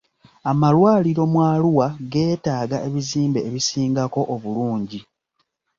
[0.51, 4.99] Amalwaliro mu Arua geetaaga ebizimbe ebisingako obulungi.